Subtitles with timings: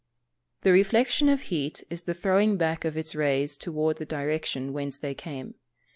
[0.63, 4.97] _The reflection of heat is the throwing back of its rays towards the direction whence
[4.97, 5.53] they came.